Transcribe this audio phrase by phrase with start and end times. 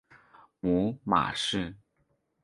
[0.61, 1.75] 母马氏。